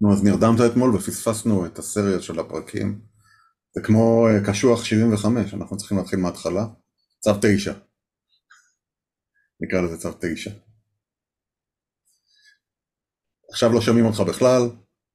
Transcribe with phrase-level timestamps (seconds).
[0.00, 3.00] נו, אז נרדמת אתמול ופספסנו את הסריה של הפרקים.
[3.74, 6.66] זה כמו אה, קשוח 75, אנחנו צריכים להתחיל מההתחלה.
[7.20, 7.72] צו 9.
[9.60, 10.50] נקרא לזה צו 9.
[13.50, 14.62] עכשיו לא שומעים אותך בכלל,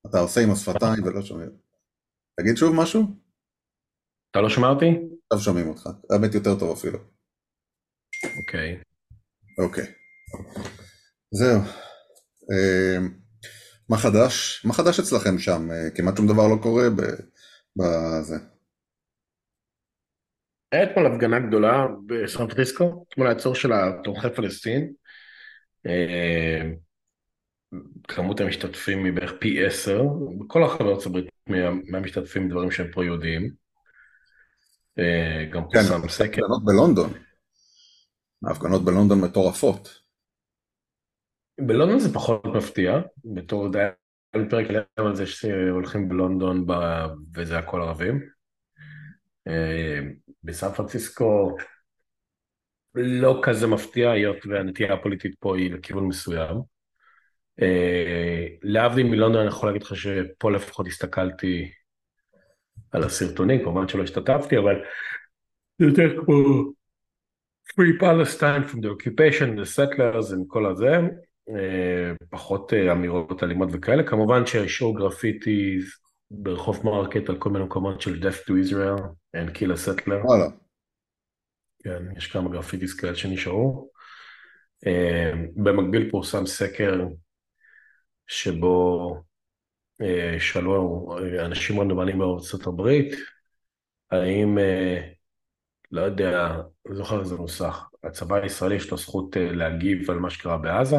[0.10, 1.50] אתה עושה עם השפתיים ולא שומעים.
[2.40, 3.02] תגיד שוב משהו?
[4.32, 4.86] אתה לא שומע אותי?
[5.32, 7.00] עכשיו שומעים אותך, האמת יותר טוב אפילו.
[8.40, 8.82] אוקיי.
[9.64, 9.86] אוקיי.
[11.32, 11.62] זהו.
[13.92, 14.66] מה חדש?
[14.66, 15.72] מה חדש אצלכם שם?
[15.72, 16.84] אה, כמעט שום דבר לא קורה
[17.76, 18.36] בזה.
[20.72, 24.94] היה אתמול הפגנה גדולה בסן פריסקו, אתמול העצור של התומכי פלסטין.
[25.88, 26.62] אה,
[28.08, 30.02] כמות המשתתפים היא בערך פי עשר,
[30.40, 31.30] בכל הרחבי ארצות הברית
[31.92, 33.52] מהמשתתפים דברים שהם פה יהודיים.
[35.00, 36.42] אה, גם כן, פורסם סקר.
[36.42, 37.14] הפגנות בלונדון.
[38.48, 40.01] ההפגנות בלונדון מטורפות.
[41.60, 43.80] בלונדון זה פחות מפתיע, בתור די...
[44.34, 46.66] היה לי פרק עליהם על זה שהולכים בלונדון
[47.36, 48.22] וזה הכל ערבים.
[49.48, 50.00] אה,
[50.44, 51.58] בסן פרנסיסקו
[52.96, 56.58] לא כזה מפתיע, היות והנטייה הפוליטית פה היא לכיוון מסוים.
[57.62, 61.72] אה, להבדיל מלונדון אני יכול להגיד לך שפה לפחות הסתכלתי
[62.92, 64.76] על הסרטונים, כמובן שלא השתתפתי, אבל
[65.80, 66.34] זה יותר כמו
[67.72, 70.98] Free Palestine from the occupation, the settlers, עם כל הזה,
[72.30, 75.78] פחות אה, אמירות אלימות וכאלה, כמובן שהשאירו גרפיטי
[76.32, 79.02] ברחוב מרקט על כל מיני מקומות של death to Israel
[79.38, 80.26] and kill a settler.
[80.26, 80.46] וואלה.
[81.84, 83.92] כן, יש כמה גרפיטיס כאלה שנשארו.
[84.88, 87.06] אה, במקביל פורסם סקר
[88.28, 89.16] שבו
[90.40, 91.10] שאלו
[91.46, 93.14] אנשים רנדומליים בארצות הברית,
[94.12, 94.58] האם,
[95.92, 100.58] לא יודע, לא זוכר איזה נוסח, הצבא הישראלי יש לו זכות להגיב על מה שקרה
[100.58, 100.98] בעזה,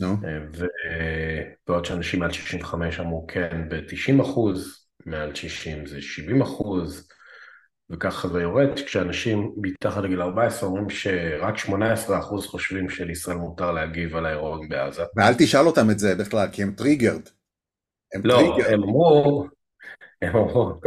[0.00, 0.16] נו.
[0.52, 7.08] ובעוד שאנשים מעל 65 אמרו כן ב-90 אחוז, מעל 60 זה 70 אחוז,
[7.90, 14.16] וככה זה יורד, כשאנשים מתחת לגיל 14 אומרים שרק 18 אחוז חושבים שלישראל מותר להגיב
[14.16, 15.02] על האירועים בעזה.
[15.16, 17.28] ואל תשאל אותם את זה בכלל, כי הם טריגרד.
[18.14, 18.72] הם לא, טריגרד.
[18.72, 19.46] הם אמרו,
[20.22, 20.80] הם אמרו,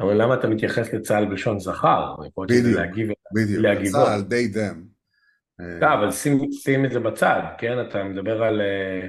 [0.00, 2.14] אבל למה אתה מתייחס לצה"ל בלשון זכר?
[2.48, 2.80] בדיוק,
[3.34, 4.89] בדיוק, צה"ל, they them.
[5.80, 7.80] לא, אבל שים, את זה בצד, כן?
[7.80, 9.04] אתה מדבר על uh,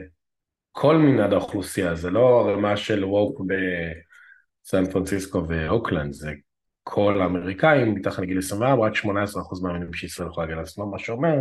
[0.72, 3.42] כל מנעד האוכלוסייה, זה לא הרמה של woke
[4.66, 6.32] בסן פרנסיסקו ואוקלנד, זה
[6.84, 9.08] כל האמריקאים מתחת לגיל 24, רק 18%
[9.64, 11.36] מהמינים שישראל יכולה להגיד לעצמם, מה שאומר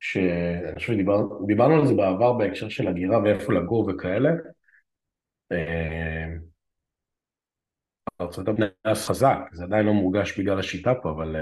[0.00, 4.30] שאני חושב שדיברנו על זה בעבר בהקשר של הגירה ואיפה לגור וכאלה.
[5.52, 6.26] אה,
[8.20, 11.36] ארצות הברית חזק, זה עדיין לא מורגש בגלל השיטה פה, אבל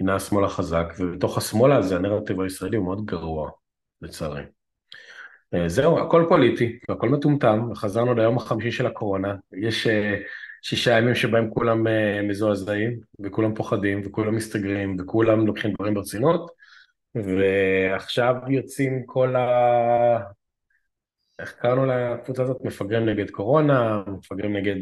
[0.00, 3.50] הנה השמאל החזק, ובתוך השמאל הזה הנרטיב הישראלי הוא מאוד גרוע,
[4.02, 4.42] לצערי.
[5.54, 9.34] אה, זהו, הכל פוליטי, והכל מטומטם, וחזרנו ליום החמישי של הקורונה.
[9.52, 10.16] יש אה,
[10.62, 16.50] שישה ימים שבהם כולם אה, מזועזעים, וכולם פוחדים, וכולם מסתגרים, וכולם לוקחים דברים ברצינות,
[17.14, 20.18] ועכשיו יוצאים כל ה...
[21.38, 22.56] איך קראנו לקבוצה הזאת?
[22.64, 24.76] מפגרים נגד קורונה, מפגרים נגד...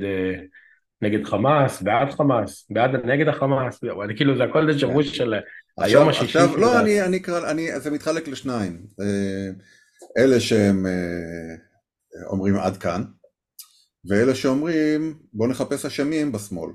[1.02, 5.34] נגד חמאס, בעד חמאס, בעד, נגד החמאס, אני כאילו זה הכל דז'ה וו של
[5.78, 6.24] היום השישי.
[6.24, 8.86] עכשיו, לא, אני, אני אקרא, אני, זה מתחלק לשניים.
[9.00, 9.50] אה,
[10.18, 13.02] אלה שהם אה, אומרים עד כאן,
[14.08, 16.70] ואלה שאומרים בואו נחפש אשמים בשמאל.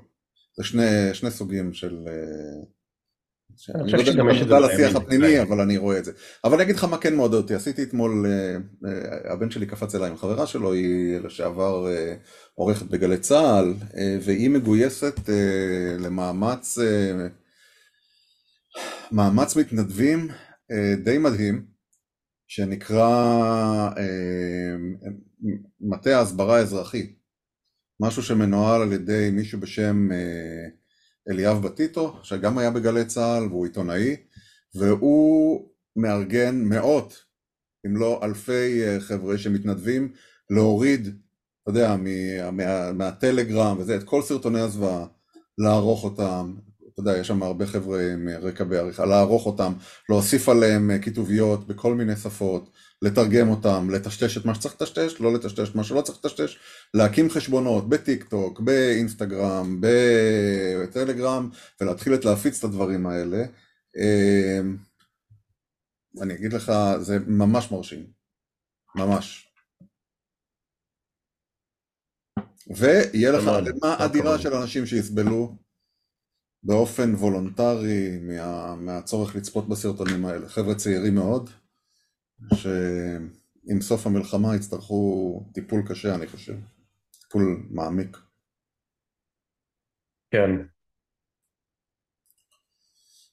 [0.56, 1.98] זה שני, שני סוגים של...
[3.74, 6.12] אני חושב שגם יש את זה לשיח הפנימי, אבל אני רואה את זה.
[6.44, 8.56] אבל אני אגיד לך מה כן מעודד אותי, עשיתי אתמול, אה,
[8.90, 12.14] אה, הבן שלי קפץ אליי עם חברה שלו, היא לשעבר אה,
[12.54, 13.74] עורכת בגלי צה"ל,
[14.22, 15.20] והיא מגויסת
[15.98, 16.78] למאמץ
[19.12, 20.28] מאמץ מתנדבים
[21.04, 21.64] די מדהים,
[22.46, 23.90] שנקרא
[25.80, 27.14] מטה ההסברה האזרחי,
[28.00, 30.08] משהו שמנוהל על ידי מישהו בשם
[31.30, 34.16] אליאב בטיטו, שגם היה בגלי צה"ל והוא עיתונאי,
[34.74, 37.24] והוא מארגן מאות,
[37.86, 40.12] אם לא אלפי אה, חבר'ה שמתנדבים
[40.50, 41.06] להוריד,
[41.62, 45.06] אתה יודע, מה, מה, מהטלגרם וזה, את כל סרטוני הזוועה,
[45.58, 46.54] לערוך אותם,
[46.92, 49.72] אתה יודע, יש שם הרבה חבר'ה עם רקע בעריכה, לערוך אותם,
[50.08, 52.70] להוסיף עליהם אה, כיתוביות בכל מיני שפות,
[53.04, 56.58] לתרגם אותם, לטשטש את מה שצריך לטשטש, לא לטשטש את מה שלא צריך לטשטש,
[56.94, 63.44] להקים חשבונות בטיק טוק, באינסטגרם, בטלגרם, ולהתחיל להפיץ את הדברים האלה.
[63.96, 64.76] אמ,
[66.22, 68.06] אני אגיד לך, זה ממש מרשים,
[68.94, 69.48] ממש.
[72.76, 75.56] ויהיה לך ערימה אדירה של אנשים שיסבלו
[76.62, 80.48] באופן וולונטרי מה, מהצורך לצפות בסרטונים האלה.
[80.48, 81.50] חבר'ה צעירים מאוד,
[83.70, 86.54] עם סוף המלחמה יצטרכו טיפול קשה, אני חושב.
[87.20, 88.16] טיפול מעמיק.
[90.30, 90.50] כן.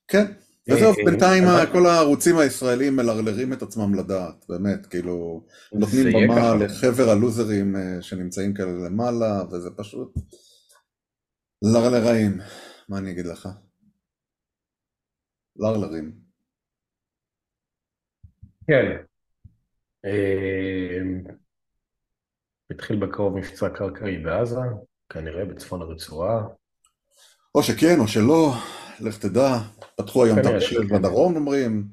[0.07, 0.25] כן,
[0.69, 6.55] וזהו, אה, בינתיים כל הערוצים הישראלים מלרלרים את עצמם לדעת, באמת, כאילו, נותנים במה.
[6.55, 10.13] לחבר הלוזרים אה, שנמצאים כאלה למעלה, וזה פשוט
[11.61, 12.37] לרלראים,
[12.89, 13.49] מה אני אגיד לך?
[15.55, 16.30] לרלרים.
[18.71, 18.97] כן.
[20.05, 20.99] אה,
[22.71, 24.59] התחיל בקרוב מבצע קרקעי בעזה,
[25.09, 26.43] כנראה בצפון הרצועה.
[27.55, 28.53] או שכן או שלא,
[28.99, 29.57] לך תדע,
[29.97, 30.87] פתחו היום תרגיל שכן.
[30.87, 31.83] בדרום אומרים,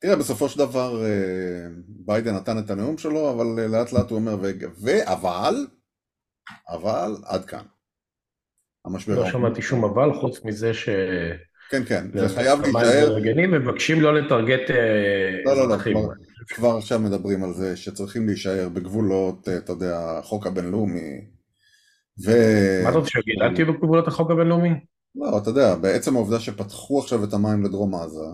[0.00, 4.18] תראה בסופו של דבר אה, ביידן נתן את הנאום שלו, אבל אה, לאט לאט הוא
[4.18, 5.66] אומר, "ו- ואבל,
[6.68, 7.64] אבל עד כאן.
[8.84, 9.14] המשבר.
[9.14, 10.88] לא שמעתי שום אבל, חוץ מזה ש...
[11.70, 14.70] כן כן, זה חייב להישאר, מארגנים ומבקשים לא לטרגט
[15.44, 15.76] לא לא לא.
[16.48, 21.26] כבר- עכשיו מדברים על זה שצריכים להישאר בגבולות, אה, אתה יודע, החוק הבינלאומי,
[22.24, 22.30] ו...
[22.84, 23.42] מה אתה רוצה שיגיד?
[23.42, 24.70] אל תהיו בגבולות החוק הבינלאומי?
[25.14, 28.26] לא, אתה יודע, בעצם העובדה שפתחו עכשיו את המים לדרום עזה,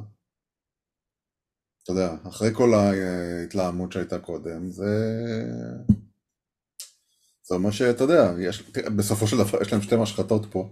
[1.82, 5.22] אתה יודע, אחרי כל ההתלהמות שהייתה קודם, זה...
[7.48, 10.68] זה אומר שאתה יודע, יש, בסופו של דבר יש להם שתי משחטות פה,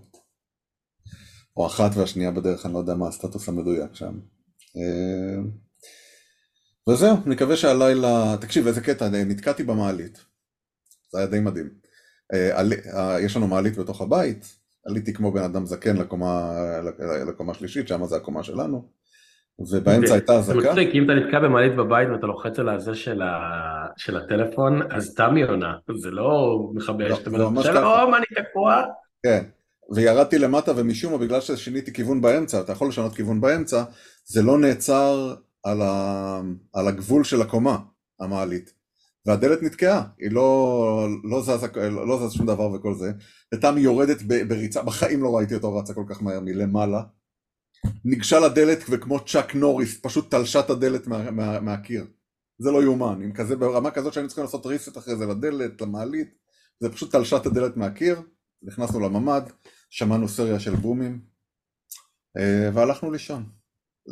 [1.57, 4.19] או אחת והשנייה בדרך, אני לא יודע מה הסטטוס המדויק שם.
[6.89, 10.25] וזהו, נקווה שהלילה, תקשיב, איזה קטע, נתקעתי במעלית,
[11.13, 11.69] זה היה די מדהים.
[12.33, 12.61] אה,
[12.97, 16.53] אה, יש לנו מעלית בתוך הבית, עליתי כמו בן אדם זקן לקומה,
[17.29, 18.89] לקומה שלישית, שם זה הקומה שלנו,
[19.59, 20.71] ובאמצע הייתה זה אזעקה.
[20.71, 25.15] מצחיק, אם אתה נתקע במעלית בבית ואתה לוחץ על הזה של ה- של הטלפון, אז
[25.15, 28.83] תמי עונה, זה לא מכבי לא, אש, אתה זה אומר, שלום, אני תקוע.
[29.23, 29.45] כן,
[29.91, 33.85] וירדתי למטה ומשום מה בגלל ששיניתי כיוון באמצע, אתה יכול לשנות כיוון באמצע,
[34.25, 36.41] זה לא נעצר על, ה...
[36.73, 37.79] על הגבול של הקומה,
[38.21, 38.73] המעלית.
[39.27, 43.13] והדלת נתקעה, היא לא, לא, זזה, לא זז שום דבר וכל זה.
[43.55, 47.03] ותמי יורדת בריצה, בחיים לא ראיתי אותו רצה כל כך מהר מלמעלה.
[48.05, 52.07] ניגשה לדלת וכמו צ'אק נוריס, פשוט תלשה את הדלת מה, מה, מהקיר.
[52.59, 56.29] זה לא יאומן, עם כזה, ברמה כזאת שהיינו צריכים לעשות ריסט אחרי זה לדלת, למעלית.
[56.81, 58.21] זה פשוט תלשה את הדלת מהקיר,
[58.63, 59.43] נכנסנו לממ"ד,
[59.91, 61.21] שמענו סריה של בומים,
[62.37, 63.58] אה, והלכנו לישון.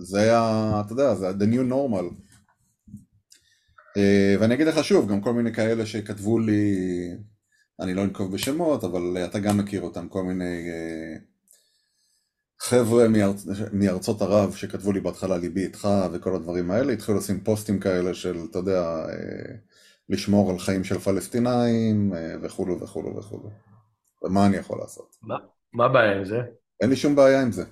[0.02, 2.14] זה היה, אתה יודע, זה ה- the new normal.
[3.96, 6.74] אה, ואני אגיד לך שוב, גם כל מיני כאלה שכתבו לי,
[7.80, 11.16] אני לא אנקוב בשמות, אבל אתה גם מכיר אותם, כל מיני אה,
[12.60, 13.46] חבר'ה מארצ...
[13.72, 18.38] מארצות ערב שכתבו לי בהתחלה ליבי איתך וכל הדברים האלה, התחילו לשים פוסטים כאלה של,
[18.50, 19.54] אתה יודע, אה,
[20.08, 23.50] לשמור על חיים של פלסטינאים וכולו וכולו וכולו.
[24.22, 25.16] ומה אני יכול לעשות?
[25.72, 26.36] מה הבעיה עם זה?
[26.80, 27.64] אין לי שום בעיה עם זה.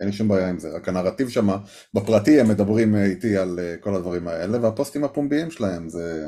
[0.00, 1.46] אין לי שום בעיה עם זה, רק הנרטיב שם,
[1.94, 6.26] בפרטי הם מדברים אה, איתי על אה, כל הדברים האלה, והפוסטים הפומביים שלהם זה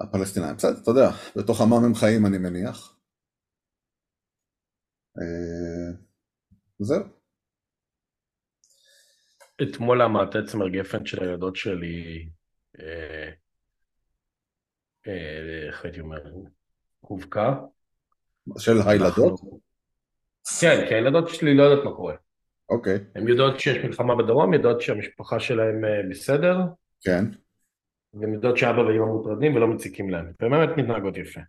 [0.00, 0.56] הפלסטינאים.
[0.56, 2.96] בסדר, אתה יודע, בתוך עמם הם חיים אני מניח.
[5.18, 5.96] אה,
[6.78, 7.02] זהו.
[9.62, 12.28] אתמול המעטה צמר גפן של הילדות שלי,
[15.68, 16.18] איך הייתי אומר,
[17.00, 17.54] הובקע.
[18.58, 19.40] של הילדות?
[20.60, 22.14] כן, כי הילדות שלי לא יודעות מה קורה.
[22.68, 26.58] אוקיי, הן יודעות שיש מלחמה בדרום, יודעות שהמשפחה שלהם אה, בסדר,
[27.00, 27.24] כן,
[28.14, 30.32] והן יודעות שאבא ואמא מוטרדים ולא מציקים להם.
[30.40, 31.40] והן באמת מתנהגות יפה.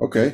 [0.00, 0.30] אוקיי,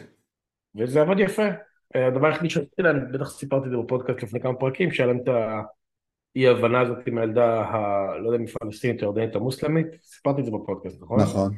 [0.79, 1.49] וזה עבד יפה.
[1.97, 5.19] אה, הדבר היחידי שעשיתי להם, בטח סיפרתי את זה בפודקאסט לפני כמה פרקים, שהיה להם
[5.23, 7.79] את האי הבנה הזאת עם הילדה, ה...
[8.19, 11.21] לא יודע אם פלסטינית או ירדנית או מוסלמית, סיפרתי את זה בפודקאסט, נכון?
[11.21, 11.53] נכון.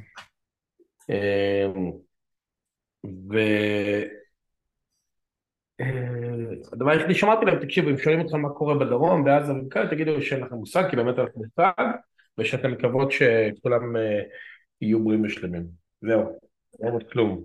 [1.10, 1.66] אה,
[3.30, 3.38] ו...
[5.80, 5.86] אה,
[6.72, 10.40] הדבר היחידי שאמרתי להם, תקשיבו, אם שואלים אתכם מה קורה בדרום, בעזה ובכאלה, תגידו שאין
[10.40, 11.84] לכם מושג, כי באמת אין לכם מושג,
[12.38, 14.20] ושאתם מקוות שכולם אה,
[14.80, 15.66] יהיו בריאים ושלמים.
[16.00, 16.38] זהו,
[16.82, 17.44] אין עוד כלום.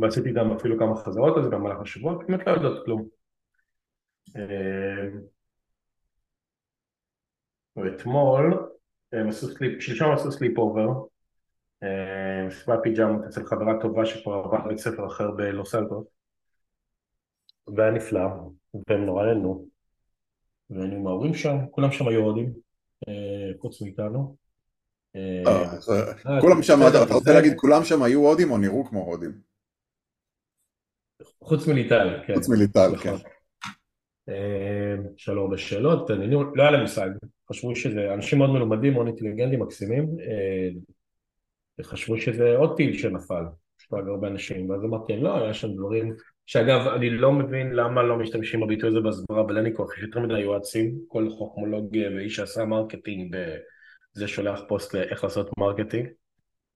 [0.00, 3.08] ועשיתי גם אפילו כמה חזרות על זה במהלך השבוע, באמת לא יודעות כלום.
[4.36, 5.08] אה,
[7.76, 8.68] ואתמול,
[9.80, 10.88] שלשום עשו sleepover,
[12.46, 16.06] מסיבת פיג'מות אצל חברה טובה שכבר עברה בית ספר אחר בלוס אלטוס,
[17.66, 18.20] והיה נפלא,
[18.88, 19.66] והם נורא נהנו,
[20.70, 22.52] והיינו עם ההורים שם, כולם שם היו הודים,
[23.08, 24.36] אה, חוץ מאיתנו.
[25.16, 25.42] אה,
[26.28, 29.32] אה, כולם שם, אתה רוצה להגיד כולם שם היו הודים או נראו כמו הודים?
[31.42, 32.34] חוץ מליטל, כן.
[32.34, 33.18] חוץ מליטל, נכון.
[33.18, 34.32] כן.
[35.16, 36.10] שאלו הרבה שאלות,
[36.54, 37.08] לא היה להם מושג,
[37.50, 40.16] חשבו שזה אנשים מאוד מלומדים, מאוד אינטליגנטים, מקסימים,
[41.78, 43.44] וחשבו שזה עוד טיל שנפל,
[43.80, 46.14] יש לו הרבה אנשים, ואז אמרתי, לא, היה שם דברים,
[46.52, 50.98] שאגב, אני לא מבין למה לא משתמשים בביטוי הזה בהסברה בלניקו, אחרי שיותר מדי יועצים,
[51.08, 53.36] כל חוכמולוג ואיש שעשה marketing
[54.12, 56.08] זה שולח פוסט לאיך לעשות marketing.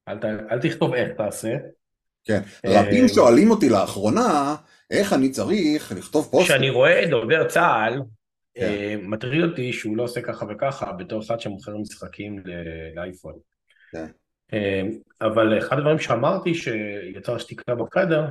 [0.09, 1.57] אל, ת, אל תכתוב איך תעשה.
[2.25, 4.57] כן, רבים שואלים אותי לאחרונה,
[4.91, 6.45] איך אני צריך לכתוב פוסט.
[6.45, 8.03] כשאני רואה דובר צה"ל,
[8.55, 8.99] כן.
[9.03, 12.43] מטריד אותי שהוא לא עושה ככה וככה בתור אחד שמוכר משחקים
[12.95, 13.35] לאייפון.
[13.93, 14.07] כן.
[15.21, 18.25] אבל אחד הדברים שאמרתי שיצר שתיקה בחדר,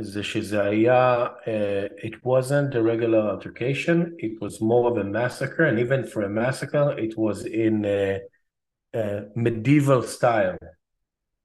[0.00, 5.64] זה שזה היה, uh, it wasn't a regular altercation, it was more of a massacre,
[5.64, 8.18] and even for a massacre it was in uh,
[8.96, 10.56] uh, medieval style.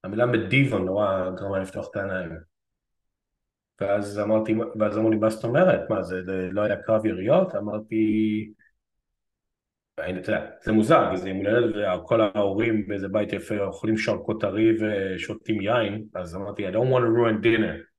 [0.03, 2.29] המילה medieval נורא גרמה לפתוח את העיניים.
[3.81, 5.89] ואז אמרתי, ואז אמרו לי, מה זאת אומרת?
[5.89, 7.55] מה, זה, זה לא היה קרב יריות?
[7.55, 8.53] אמרתי,
[9.99, 14.77] אתה יודע, זה מוזר, זה יום הולדת וכל ההורים באיזה בית יפה אוכלים שרקות טרי
[14.79, 17.96] ושותים יין, אז אמרתי, I don't want to ruin dinner.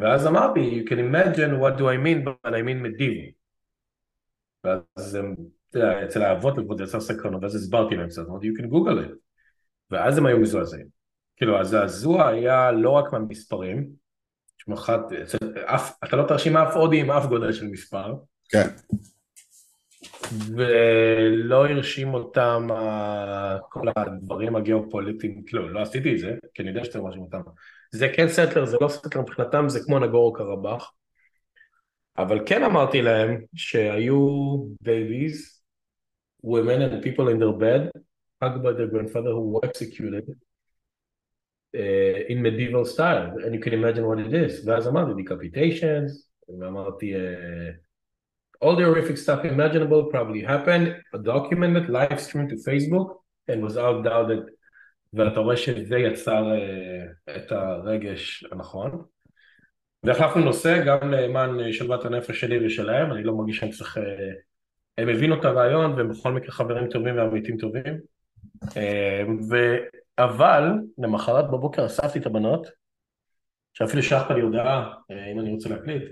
[0.00, 3.32] ואז אמרתי, you can imagine what do I mean, but I mean medieval.
[4.64, 5.18] ואז
[5.70, 8.64] אתה יודע, אצל האבות לפחות זה יצר סקרנות, ואז הסברתי להם קצת, אמרתי, you can
[8.64, 9.14] google it.
[9.90, 10.86] ואז הם היו מזועזעים.
[11.36, 13.88] כאילו, הזעזוע היה לא רק מהמספרים,
[14.58, 15.00] שמחת,
[16.04, 18.14] אתה לא תרשים אף הודי עם אף גודל של מספר.
[18.48, 18.68] כן.
[20.56, 22.68] ולא הרשים אותם
[23.68, 27.40] כל הדברים הגיאופוליטיים, כאילו, לא עשיתי את זה, כי אני יודע שאתם מרשים אותם.
[27.91, 30.93] זה כן סטלר, זה לא סטלר מבחינתם, זה כמו נגורו קרבאח.
[32.17, 34.17] אבל כן אמרתי להם שהיו
[34.83, 35.57] babies,
[36.43, 37.91] women and people in their bed,
[38.41, 40.25] hugged by their grandfather who were executed
[41.75, 44.67] uh, in medieval style, and you can imagine what it is.
[44.67, 46.11] ואז אמרתי decapitations,
[46.59, 53.09] ואמרתי uh, all the horrific stuff imaginable probably happened, documented, live streamed to Facebook,
[53.47, 54.43] and was out doubted
[55.12, 59.02] ואתה רואה שזה יצר uh, את הרגש הנכון.
[60.02, 63.96] והחלפנו נושא גם למען שלוות הנפש שלי ושלהם, אני לא מרגיש שאני צריך...
[63.96, 64.00] Uh,
[64.98, 67.98] הם הבינו את הרעיון והם בכל מקרה חברים טובים ועמיתים טובים.
[68.64, 68.70] Uh,
[69.50, 69.76] ו...
[70.18, 70.62] אבל
[70.98, 72.66] למחרת בבוקר אספתי את הבנות,
[73.72, 74.94] שאפילו שלחת לי הודעה
[75.32, 76.02] אם אני רוצה להקליט,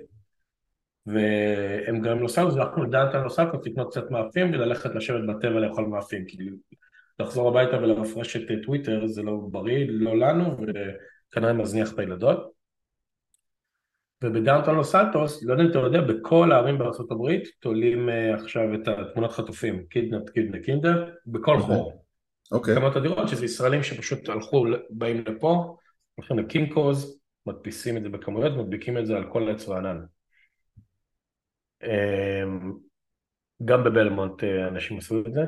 [1.06, 6.24] והם גם נוסענו, אז הלכנו לדעת נוסקות לקנות קצת מאפים וללכת לשבת בטבע לאכול מאפים,
[6.26, 6.36] כי
[7.20, 12.50] לחזור הביתה ולרפרש את טוויטר זה לא בריא, לא לנו, וכנראה מזניח את הילדות.
[14.24, 16.78] ובדאונטון לוס סלטוס, לא יודע אם אתה יודע, בכל הערים
[17.10, 21.60] הברית תולים uh, עכשיו את התמונות חטופים, קידנפ קידנפ קינדר, בכל okay.
[21.60, 22.04] חור.
[22.52, 22.74] אוקיי.
[22.74, 25.76] כמות הדירות שזה ישראלים שפשוט הלכו, באים לפה,
[26.14, 30.00] הולכים לקינקוז, מדפיסים את זה בכמויות, מדביקים את זה על כל עץ רענן.
[31.82, 32.72] אמ,
[33.64, 35.40] גם בבלמונט אה, אנשים עשו את זה.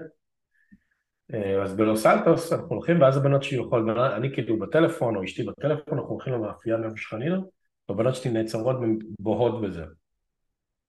[1.35, 5.43] אה, אז בלוס אלטוס אנחנו הולכים ואז הבנות שלי יכולות, אני כאילו בטלפון או אשתי
[5.43, 7.51] בטלפון, אנחנו הולכים למאפייה מאיפה שחנינו,
[7.89, 8.77] והבנות שלי נעצרות
[9.19, 9.85] ובוהות בזה,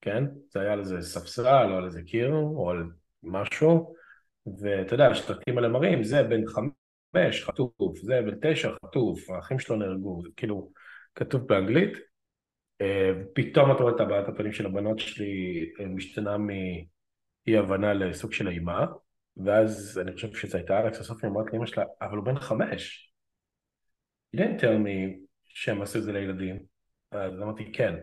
[0.01, 0.23] כן?
[0.49, 2.83] זה היה על איזה ספסל או על איזה קיר או על
[3.23, 3.93] משהו,
[4.61, 9.75] ואתה יודע, השלטים האלה מראים, זה בן חמש חטוף, זה בן תשע חטוף, האחים שלו
[9.75, 10.71] נהרגו, כאילו
[11.15, 11.97] כתוב באנגלית,
[12.81, 18.33] אה, פתאום אתה רואה את הבעת הפנים של הבנות שלי אה, משתנה מאי הבנה לסוג
[18.33, 18.85] של אימה,
[19.37, 23.13] ואז אני חושב שזה הייתה אלכס, היא אמרת לאמא שלה, אבל הוא בן חמש.
[24.35, 26.59] You didn't tell me שהם עשו את זה לילדים.
[27.11, 27.95] אז אמרתי, כן.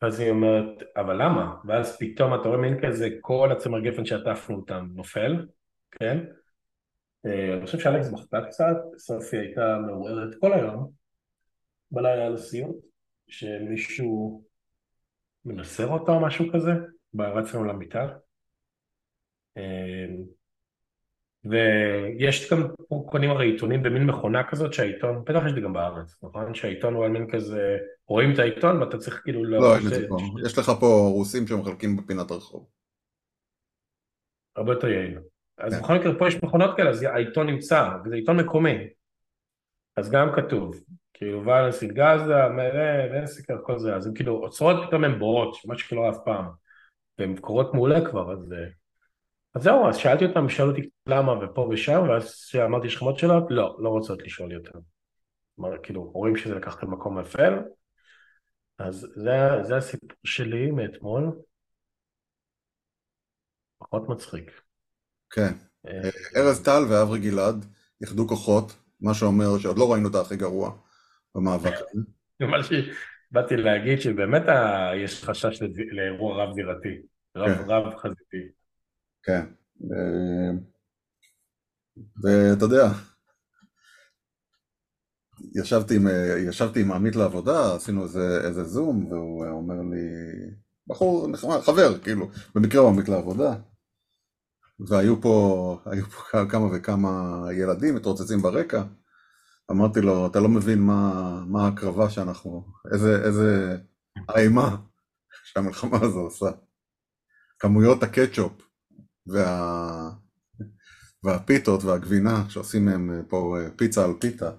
[0.00, 1.54] אז היא אומרת, אבל למה?
[1.64, 5.46] ואז פתאום אתה רואה מין כזה, כל הצמר גפן שעטפנו אותם נופל,
[5.90, 6.24] כן?
[7.26, 10.90] אה, אני חושב שאלכס בכתה קצת, סופי הייתה מעוררת כל היום,
[11.90, 12.72] בלילה לסיום.
[13.28, 14.44] שמישהו
[15.44, 16.70] מנסר אותו או משהו כזה,
[17.18, 18.08] רץ לנו למיטה.
[19.56, 20.36] אמ,
[21.44, 22.68] ויש גם,
[23.06, 26.54] קונים הרי עיתונים במין מכונה כזאת שהעיתון, בטח יש לי גם בארץ, נכון?
[26.54, 29.44] שהעיתון הוא על מין כזה, רואים את העיתון ואתה צריך כאילו...
[29.44, 30.16] לא, יש, זה, פה.
[30.46, 32.66] יש לך פה רוסים שמחלקים בפינת הרחוב.
[34.56, 35.18] הרבה יותר יעיל.
[35.58, 35.80] אז כן.
[35.80, 38.76] בכל מקרה פה יש מכונות כאלה, אז העיתון נמצא, וזה עיתון מקומי.
[39.96, 40.80] אז גם כתוב,
[41.14, 42.34] כאילו ואלנסים גאזה,
[43.12, 46.44] ונסיקר, כל זה, אז הם כאילו עוצרות פתאום הן בורות, מה שכאילו אף פעם,
[47.18, 48.54] והן קורות מעולה כבר, אז,
[49.56, 53.18] אז זהו, אז שאלתי אותם, שאלו אותי למה ופה ושם, ואז שאמרתי יש לכם עוד
[53.18, 53.44] שאלות?
[53.50, 54.78] לא, לא רוצות לשאול יותר.
[55.56, 57.52] כלומר, כאילו, רואים שזה לקח את המקום אפל,
[58.78, 61.32] אז זה, זה הסיפור שלי מאתמול,
[63.78, 64.60] פחות מצחיק.
[65.30, 65.52] כן,
[65.86, 67.64] אה, ארז טל ואברי גלעד
[68.00, 70.70] איחדו כוחות, מה שאומר שעוד לא ראינו את הכי גרוע.
[71.34, 72.02] במאבק הזה.
[72.50, 74.42] מה שבאתי להגיד שבאמת
[74.96, 77.02] יש חשש לאירוע רב זירתי,
[77.36, 77.94] רב
[79.26, 79.46] כן.
[79.78, 80.56] כן,
[82.22, 82.88] ואתה יודע,
[85.54, 86.06] ישבתי עם,
[86.48, 90.06] ישבתי עם עמית לעבודה, עשינו איזה, איזה זום, והוא אומר לי,
[90.86, 93.54] בחור נחמד, חבר, כאילו, במקרה הוא עמית לעבודה.
[94.88, 98.82] והיו פה, היו פה כמה וכמה ילדים מתרוצצים ברקע.
[99.70, 103.78] אמרתי לו, אתה לא מבין מה, מה ההקרבה שאנחנו, איזה, איזה
[104.36, 104.76] אימה
[105.44, 106.50] שהמלחמה הזו עושה.
[107.58, 108.52] כמויות הקטשופ
[109.26, 110.10] וה...
[111.22, 114.50] והפיתות והגבינה שעושים מהם פה פיצה על פיתה.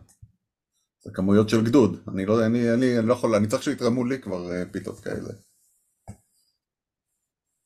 [1.03, 2.03] זה כמויות של גדוד.
[2.13, 5.33] אני לא, אני, אני, אני לא יכול, אני צריך שיתרמו לי כבר פיתות כאלה.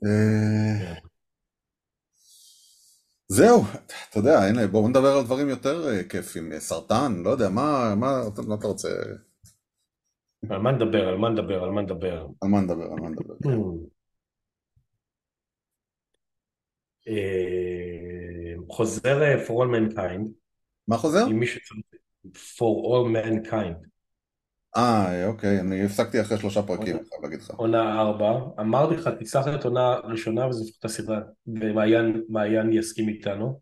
[0.06, 0.96] אה,
[3.28, 3.64] זהו,
[4.10, 8.22] אתה יודע, הנה, בואו נדבר על דברים יותר אה, כיפים, סרטן, לא יודע, מה, מה,
[8.48, 8.90] מה אתה רוצה?
[10.50, 12.28] על מה נדבר, על מה נדבר, על מה נדבר.
[12.42, 13.34] על מה נדבר, על מה נדבר.
[13.44, 13.50] כן.
[13.50, 13.56] אה,
[18.70, 20.28] חוזר For All Mankind.
[20.88, 21.26] מה חוזר?
[22.28, 23.92] For All Mankind.
[24.78, 27.50] אה, אוקיי, אני הפסקתי אחרי שלושה פרקים, אני חייב להגיד לך.
[27.50, 33.60] עונה ארבע, אמרתי לך, תצלח את עונה ראשונה וזה את הסדרה, ומעיין יסכים איתנו.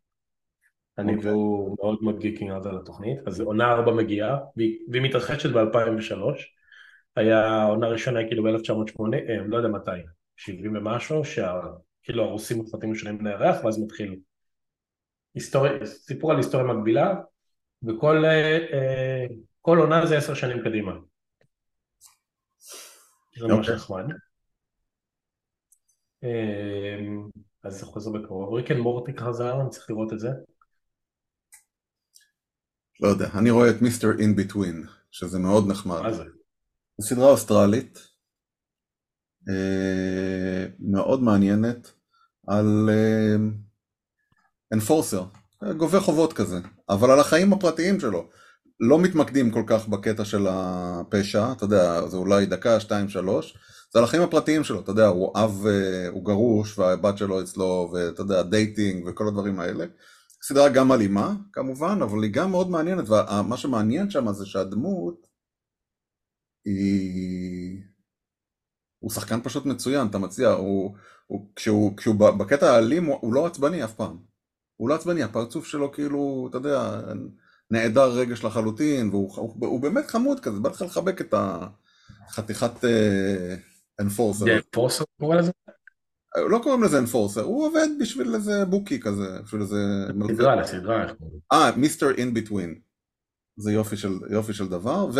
[0.97, 1.31] אני אוקיי.
[1.31, 6.15] והוא מאוד מאוד גיקינג על התוכנית, אז עונה ארבע מגיעה, והיא מתרחשת ב-2003,
[7.15, 9.91] היה עונה ראשונה כאילו ב-1980, אה, לא יודע מתי,
[10.37, 11.21] 70 ומשהו,
[12.09, 14.19] שכאילו הרוסים מפרטים ראשונים לירח, ואז מתחיל
[15.33, 17.15] היסטוריה, סיפור על היסטוריה מקבילה,
[17.83, 19.25] וכל אה, אה,
[19.61, 20.91] כל עונה זה עשר שנים קדימה.
[23.39, 23.75] זה ממש אוקיי.
[23.75, 24.03] נחמד.
[26.23, 27.29] אמ,
[27.63, 28.53] אז זה חוזר בקרוב.
[28.53, 30.29] Rick and Morty חזר, אני צריך לראות את זה.
[32.99, 36.01] לא יודע, אני רואה את Mr Inbetween, שזה מאוד נחמד.
[36.01, 36.23] מה זה?
[36.97, 37.99] זו סדרה אוסטרלית,
[39.49, 41.98] אה, מאוד מעניינת,
[42.49, 42.89] על
[44.73, 45.23] enforcer,
[45.63, 48.29] אה, גובה חובות כזה, אבל על החיים הפרטיים שלו.
[48.79, 53.57] לא מתמקדים כל כך בקטע של הפשע, אתה יודע, זה אולי דקה, שתיים, שלוש,
[53.93, 57.91] זה על החיים הפרטיים שלו, אתה יודע, הוא אב, אה, הוא גרוש והבת שלו אצלו,
[57.93, 59.85] ואתה יודע, dating וכל הדברים האלה.
[60.43, 65.27] סדרה גם אלימה, כמובן, אבל היא גם מאוד מעניינת, ומה שמעניין שם זה שהדמות
[66.65, 67.83] היא...
[68.99, 70.95] הוא שחקן פשוט מצוין, אתה מציע, הוא,
[71.29, 74.17] הוא, כשהוא, כשהוא בקטע האלים הוא, הוא לא עצבני אף פעם.
[74.75, 77.01] הוא לא עצבני, הפרצוף שלו כאילו, אתה יודע,
[77.71, 81.33] נעדר רגש לחלוטין, והוא הוא, הוא באמת חמוד כזה, בא לך לחבק את
[82.27, 82.71] החתיכת
[84.01, 84.45] אנפורסר.
[84.45, 85.51] זה אנפורסר קורא לזה?
[86.49, 89.77] לא קוראים לזה אנפורסר, הוא עובד בשביל איזה בוקי כזה, בשביל איזה...
[90.27, 91.05] סדרה לסדרה.
[91.51, 92.79] אה, מיסטר אין ביטווין.
[93.57, 95.19] זה יופי של, יופי של דבר, ו...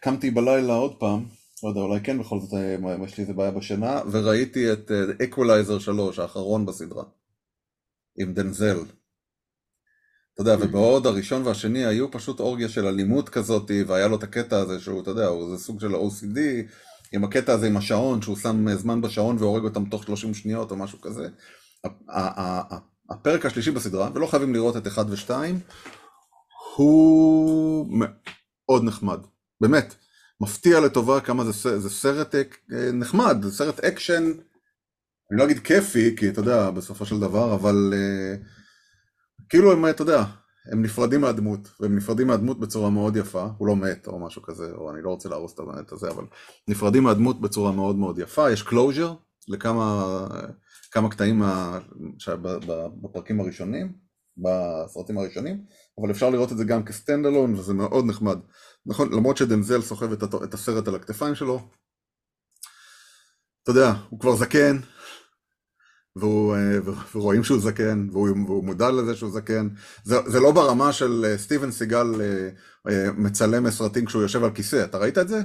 [0.00, 1.26] קמתי בלילה עוד פעם,
[1.64, 4.90] לא יודע, אולי כן בכל זאת אה, יש לי איזה בעיה בשינה, וראיתי את
[5.24, 7.04] אקוולייזר אה, 3, האחרון בסדרה,
[8.18, 8.76] עם דנזל.
[10.34, 14.56] אתה יודע, ובעוד הראשון והשני היו פשוט אורגיה של אלימות כזאת, והיה לו את הקטע
[14.56, 16.38] הזה שהוא, אתה יודע, זה סוג של OCD,
[17.12, 20.76] עם הקטע הזה עם השעון, שהוא שם זמן בשעון והורג אותם תוך 30 שניות או
[20.76, 21.28] משהו כזה.
[23.10, 25.30] הפרק השלישי בסדרה, ולא חייבים לראות את 1 ו-2,
[26.76, 29.20] הוא מאוד נחמד,
[29.60, 29.94] באמת.
[30.40, 32.42] מפתיע לטובה כמה זה, זה סרט אה,
[32.92, 34.24] נחמד, זה סרט אקשן,
[35.30, 37.92] אני לא אגיד כיפי, כי אתה יודע, בסופו של דבר, אבל...
[37.92, 38.64] אה,
[39.48, 40.24] כאילו הם, אתה יודע,
[40.72, 44.72] הם נפרדים מהדמות, והם נפרדים מהדמות בצורה מאוד יפה, הוא לא מת או משהו כזה,
[44.72, 46.24] או אני לא רוצה להרוס את הזה, אבל
[46.68, 49.14] נפרדים מהדמות בצורה מאוד מאוד יפה, יש closure
[49.48, 50.26] לכמה
[50.90, 51.78] כמה קטעים מה,
[53.02, 53.92] בפרקים הראשונים,
[54.36, 55.64] בסרטים הראשונים,
[56.00, 58.38] אבל אפשר לראות את זה גם כסטנד אלון, וזה מאוד נחמד.
[58.86, 60.12] נכון, למרות שדנזל סוחב
[60.44, 61.68] את הסרט על הכתפיים שלו,
[63.62, 64.76] אתה יודע, הוא כבר זקן,
[66.16, 66.78] והוא, אה,
[67.14, 69.68] ורואים שהוא זקן, והוא, והוא מודע לזה שהוא זקן.
[70.04, 72.06] זה, זה לא ברמה של אה, סטיבן סיגל
[72.88, 75.38] אה, מצלם סרטים כשהוא יושב על כיסא, אתה ראית את זה?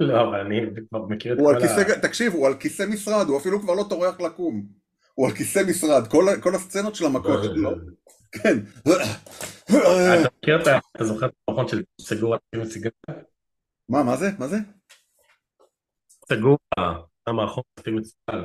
[0.00, 2.00] לא, אבל אני כבר מכיר את כל כיסא, ה...
[2.00, 4.66] תקשיב, הוא על כיסא משרד, הוא אפילו כבר לא טורח לקום.
[5.14, 7.70] הוא על כיסא משרד, כל, כל הסצנות של המכות שלו.
[8.32, 8.58] כן.
[9.70, 10.78] אתה מכיר את ה...
[10.96, 12.90] אתה זוכר את המכון של סגור על סיגל?
[13.88, 14.30] מה, מה זה?
[14.38, 14.56] מה זה?
[16.28, 16.58] סגור,
[17.26, 18.44] המערכון של סיגל.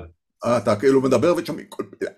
[0.57, 2.11] אתה כאילו מדבר ושומעים כל מילה,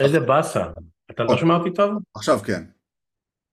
[0.00, 0.64] איזה באסה,
[1.10, 2.02] אתה לא שומע אותי טוב?
[2.14, 2.64] עכשיו כן.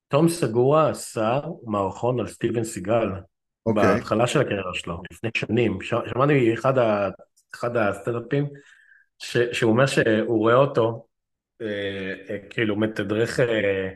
[0.08, 3.08] תום סגורה עשה מערכון על סטיבן סיגל,
[3.66, 3.84] אוקיי.
[3.84, 6.54] בהתחלה של הקריירה שלו, לפני שנים, שמעתי
[7.54, 8.46] אחד הסטנדאפים,
[9.52, 11.08] שהוא אומר שהוא רואה אותו,
[11.62, 13.90] אה, אה, כאילו מתדרך, אה,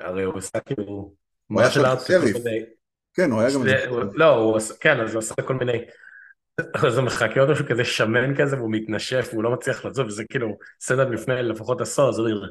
[0.00, 1.12] הרי הוא עשה כאילו,
[1.46, 2.36] הוא היה שם סריף,
[3.14, 3.62] כן הוא היה גם,
[4.14, 5.84] לא, כן, אז הוא עשה כל מיני
[6.74, 10.24] אז הוא מחכה אותו שהוא כזה שמן כזה והוא מתנשף והוא לא מצליח לזוז וזה
[10.30, 12.48] כאילו סטנדאפ לפני לפחות עשור אז הוא אומר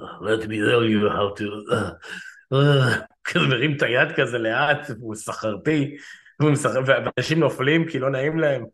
[0.00, 1.44] let me tell you how to
[3.24, 5.96] כזה מרים את היד כזה לאט והוא סחרתי
[6.86, 8.64] ואנשים נופלים כי לא נעים להם.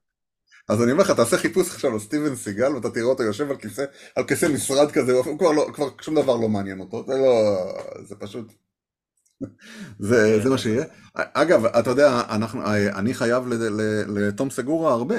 [0.68, 3.56] אז אני אומר לך, תעשה חיפוש עכשיו על סטיבן סיגל, ואתה תראה אותו יושב על
[3.56, 3.84] כיסא,
[4.16, 7.56] על כיסא משרד כזה, הוא כבר, לא, כבר שום דבר לא מעניין אותו, זה לא,
[8.02, 8.52] זה פשוט,
[9.98, 10.84] זה, זה מה שיהיה.
[11.14, 12.62] אגב, אתה יודע, אנחנו,
[12.94, 13.44] אני חייב
[14.08, 15.18] לתום סגורה הרבה.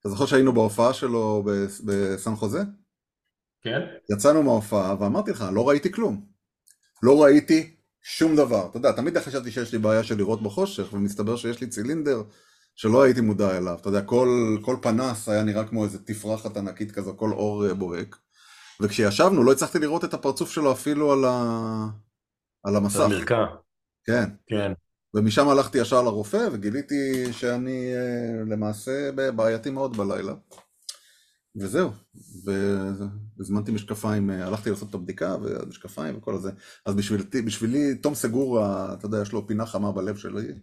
[0.00, 1.44] אתה זוכר שהיינו בהופעה שלו
[1.84, 2.62] בסן חוזה?
[3.62, 3.80] כן.
[4.12, 6.26] יצאנו מההופעה, ואמרתי לך, לא ראיתי כלום.
[7.02, 8.66] לא ראיתי שום דבר.
[8.66, 12.22] אתה יודע, תמיד חשבתי שיש לי בעיה של לראות בחושך, ומסתבר שיש לי צילינדר
[12.76, 13.76] שלא הייתי מודע אליו.
[13.80, 17.74] אתה יודע, כל, כל פנס היה נראה כמו איזה תפרחת ענקית כזו, כל אור אה,
[17.74, 18.16] בוהק.
[18.80, 21.86] וכשישבנו לא הצלחתי לראות את הפרצוף שלו אפילו על, ה...
[22.64, 23.00] על המסך.
[23.00, 23.44] המרקע.
[24.04, 24.30] כן.
[24.46, 24.72] כן.
[25.14, 30.34] ומשם הלכתי ישר לרופא וגיליתי שאני אה, למעשה בעייתי מאוד בלילה.
[31.56, 31.90] וזהו,
[32.44, 36.50] והזמנתי משקפיים, אה, הלכתי לעשות את הבדיקה ומשקפיים וכל הזה.
[36.86, 38.60] אז בשבילי, בשבילי תום סגור,
[38.92, 40.54] אתה יודע, יש לו פינה חמה בלב שלי.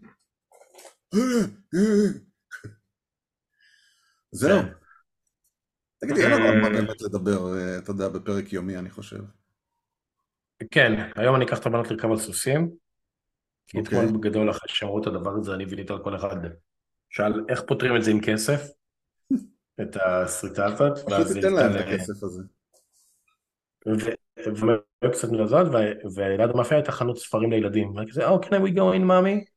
[4.31, 4.61] זהו.
[4.61, 4.67] כן.
[5.99, 9.19] תגידי, אין לנו על מה באמת לדבר, אה, אתה יודע, בפרק יומי, אני חושב.
[10.71, 12.71] כן, היום אני אקח את הבנות לרכב על סוסים,
[13.67, 14.17] כי אתמול אוקיי.
[14.17, 16.35] בגדול אחרי את הדבר הזה, אני ויליתי על כל אחד.
[17.09, 18.67] שאל איך פותרים את זה עם כסף,
[19.81, 22.43] את הסריטה הזאת, פשוט תיתן להם את הכסף הזה.
[23.85, 25.67] והיו קצת מלזות,
[26.15, 29.48] וליד המאפייה הייתה חנות ספרים לילדים, ואני כזה, Oh, can we go in, mommy?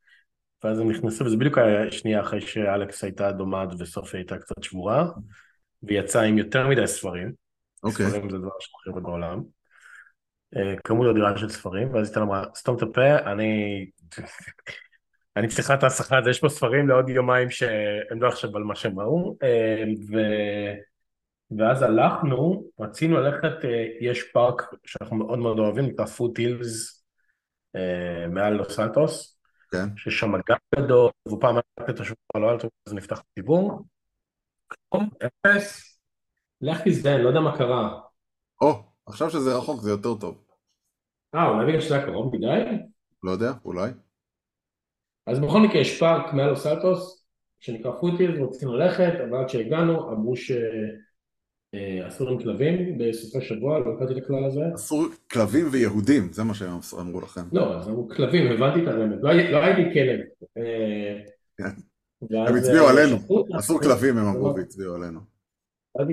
[0.65, 5.09] ואז הם נכנסו, וזה בדיוק היה שנייה אחרי שאלכס הייתה דומעת וסופי הייתה קצת שבורה,
[5.83, 7.33] והיא יצאה עם יותר מדי ספרים.
[7.83, 8.07] אוקיי.
[8.07, 9.43] ספרים זה דבר שהכי הרבה בעולם.
[10.57, 13.87] אה, כמות אדירה של ספרים, ואז היא אמרה, סתום את הפה, אני...
[15.37, 18.75] אני צריכה את ההסחה הזה, יש פה ספרים לעוד יומיים שהם לא עכשיו על מה
[18.75, 20.17] שהם ראו, אה, ו...
[21.59, 27.05] ואז הלכנו, רצינו ללכת, אה, יש פארק שאנחנו מאוד מאוד אוהבים, נקרא פוט הילס
[28.31, 29.39] מעל לוס סנטוס,
[29.73, 29.97] כן.
[29.97, 32.01] ששם גם גדול, והוא פעם היה את
[32.35, 33.85] לא היה טוב, אז נפתח ציבור.
[35.27, 35.99] אפס,
[36.61, 38.01] לך תזדהן, לא יודע מה קרה.
[38.61, 40.45] או, עכשיו שזה רחוק זה יותר טוב.
[41.35, 42.63] אה, אולי בגלל שזה היה קרוב מדי?
[43.23, 43.91] לא יודע, אולי.
[45.27, 47.27] אז בכל מקרה יש פארק מעל אוסלטוס,
[47.61, 50.63] שנקרא פוטיל, רוצים ללכת, אבל עד שהגענו אמרו שאסור
[51.75, 54.61] אה, עם כלבים בסופי שבוע, לא הכרתי את הכלל הזה.
[54.75, 57.41] אסור כלבים ויהודים, זה מה שהם אמרו לכם.
[57.53, 60.21] לא, אז אמרו כלבים, הבנתי את הרמז, לא, לא הייתי כלב.
[60.57, 61.21] אה,
[61.59, 61.83] כן.
[62.49, 63.17] הם הצביעו עלינו,
[63.59, 65.21] אסור כלבים הם אמרו והצביעו עלינו.
[65.99, 66.05] לא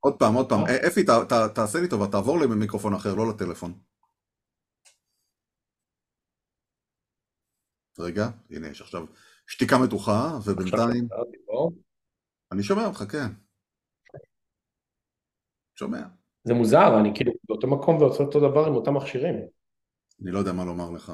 [0.00, 0.60] עוד פעם, עוד פעם.
[0.86, 1.04] אפי,
[1.54, 3.72] תעשה לי טובה, תעבור לי במיקרופון אחר, לא לטלפון.
[7.98, 9.04] רגע, הנה יש עכשיו
[9.46, 11.08] שתיקה מתוחה, ובינתיים...
[12.54, 13.26] אני שומע אותך, כן.
[15.78, 16.02] שומע.
[16.44, 19.34] זה מוזר, אני כאילו באותו מקום ועושה אותו דבר עם אותם מכשירים.
[20.22, 21.12] אני לא יודע מה לומר לך.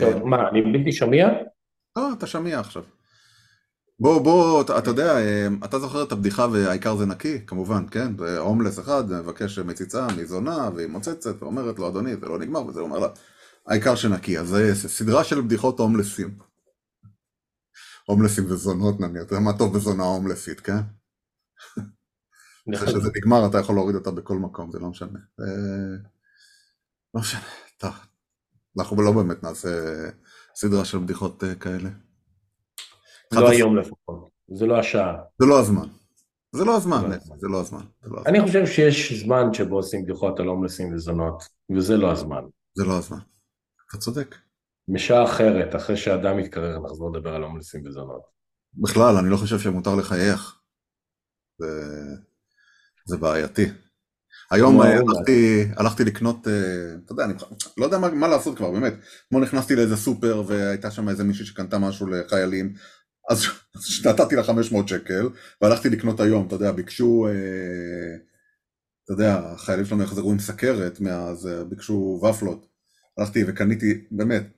[0.00, 1.28] טוב, מה, אני בלתי שמיע?
[1.96, 2.82] לא, אתה שמיע עכשיו.
[3.98, 8.12] בוא, בוא, אתה, אתה יודע, אה, אתה זוכר את הבדיחה והעיקר זה נקי, כמובן, כן?
[8.38, 12.98] הומלס אחד מבקש מציצה מזונה והיא מוצצת ואומרת לו, אדוני, זה לא נגמר, וזה אומר
[12.98, 13.08] לה,
[13.66, 14.38] העיקר שנקי.
[14.38, 16.45] אז זה סדרה של בדיחות הומלסים.
[18.06, 20.80] הומלסים וזונות נניח, אתה יודע מה טוב בזונה הומלסית, כן?
[22.74, 25.18] אחרי שזה נגמר אתה יכול להוריד אותה בכל מקום, זה לא משנה.
[25.40, 25.96] אה,
[27.14, 27.40] לא משנה,
[27.78, 27.94] טוב.
[28.78, 29.68] אנחנו לא באמת נעשה
[30.54, 31.90] סדרה של בדיחות אה, כאלה.
[33.32, 35.14] לא היום לפחות, זה לא השעה.
[35.38, 35.88] זה לא הזמן.
[36.52, 37.82] זה לא הזמן, זה לא הזמן.
[38.26, 41.42] אני חושב שיש זמן שבו עושים בדיחות על הומלסים וזונות,
[41.76, 42.42] וזה לא הזמן.
[42.74, 43.18] זה לא הזמן.
[43.88, 44.34] אתה צודק.
[44.88, 48.22] משעה אחרת, אחרי שאדם יתקרר, נחזור לדבר על הומלסים וזונות.
[48.74, 50.60] בכלל, אני לא חושב שמותר לחייך.
[51.58, 51.66] זה,
[53.06, 53.66] זה בעייתי.
[54.50, 56.52] היום הלכתי, הלכתי לקנות, אה,
[57.04, 57.34] אתה יודע, אני
[57.76, 58.94] לא יודע מה, מה לעשות כבר, באמת.
[59.26, 62.74] אתמול נכנסתי לאיזה סופר והייתה שם איזה מישהי שקנתה משהו לחיילים,
[63.30, 63.44] אז
[64.06, 65.28] נתתי לה 500 שקל,
[65.62, 68.16] והלכתי לקנות היום, אתה יודע, ביקשו, אה,
[69.04, 70.98] אתה יודע, החיילים שלנו יחזרו עם סכרת,
[71.68, 72.66] ביקשו ופלות.
[73.18, 74.55] הלכתי וקניתי, באמת,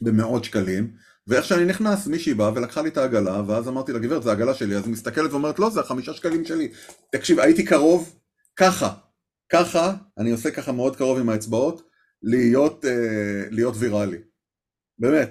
[0.00, 0.92] במאות שקלים,
[1.26, 4.54] ואיך שאני נכנס, מישהי באה ולקחה לי את העגלה, ואז אמרתי לה, גברת, זה העגלה
[4.54, 6.72] שלי, אז היא מסתכלת ואומרת, לא, זה החמישה שקלים שלי.
[7.12, 8.18] תקשיב, הייתי קרוב,
[8.56, 8.94] ככה,
[9.52, 11.88] ככה, אני עושה ככה מאוד קרוב עם האצבעות,
[12.22, 14.18] להיות, אה, להיות ויראלי.
[14.98, 15.30] באמת.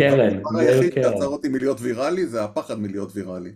[0.00, 0.36] קרן.
[0.36, 3.54] הדבר היחיד שעצר אותי מלהיות ויראלי זה הפחד מלהיות ויראלי.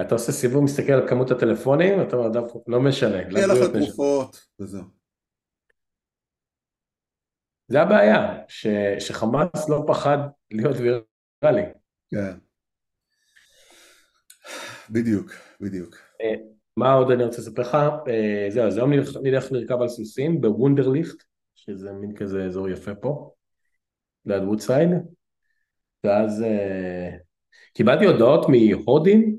[0.00, 3.16] אתה עושה סיבוב, מסתכל על כמות הטלפונים, אתה אומר, לא משנה.
[3.16, 4.99] יהיה לך תרופות, וזהו.
[7.70, 8.66] זה הבעיה, ש,
[8.98, 10.18] שחמאס לא פחד
[10.50, 11.62] להיות ויראלי.
[12.10, 12.32] כן.
[14.90, 15.96] בדיוק, בדיוק.
[16.20, 16.34] אה,
[16.76, 17.74] מה עוד אני רוצה לספר לך?
[18.08, 21.22] אה, זהו, אז היום נלך לרכב על סוסים בוונדרליכט,
[21.54, 23.30] שזה מין כזה אזור יפה פה.
[24.26, 24.90] ליד וודסייד,
[26.04, 27.10] ואז אה,
[27.74, 29.38] קיבלתי הודעות מהודים,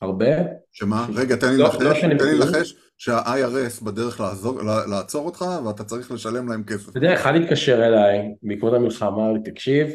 [0.00, 0.26] הרבה.
[0.72, 1.06] שמה?
[1.14, 2.38] רגע, תן לי לא- לנחש, לא תן לי.
[2.38, 6.88] לנחש שה-IRS בדרך לעזור- לעצור אותך ואתה צריך לשלם להם כסף.
[6.88, 9.88] אתה יודע, אחד התקשר אליי בעקבות המלחמה, אמר לי, תקשיב,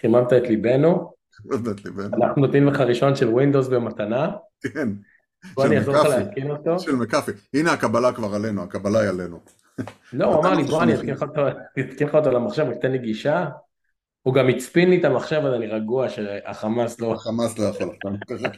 [0.00, 1.12] חיממת את ליבנו,
[1.44, 2.14] באמת לי, באמת.
[2.14, 4.30] אנחנו נותנים לך ראשון של ווינדוס במתנה,
[4.74, 4.88] כן.
[5.54, 6.06] בוא אני אעזור לך.
[6.06, 6.78] להתקין אותו.
[6.78, 7.32] של מקאפי.
[7.54, 9.40] הנה הקבלה כבר עלינו, הקבלה היא עלינו.
[10.12, 11.14] לא, הוא אמר לי, אתה בוא אני לא אתקין
[12.06, 13.46] לך אותו למחשב, תן לי גישה.
[14.29, 17.13] הוא גם הצפין לי את המחשב, אז אני רגוע שהחמאס לא...
[17.13, 18.49] החמאס לא יכול עכשיו.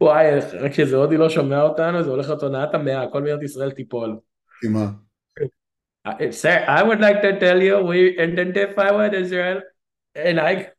[0.00, 3.70] וואי, רק כשזה הודי לא שומע אותנו, זה הולך להיות הונאת המאה, כל מדינת ישראל
[3.70, 4.18] תיפול.
[4.60, 4.86] כי מה?
[6.08, 9.60] Uh, Sir, I would like to tell you we identify with Israel,
[10.14, 10.70] and I,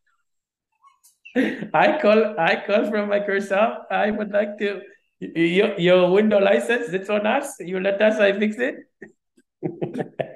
[1.84, 3.76] I call, I call from Microsoft.
[3.90, 4.80] I would like to
[5.20, 6.88] your, your window license.
[6.92, 7.46] It's on us.
[7.60, 8.18] You let us.
[8.18, 8.76] I fix it.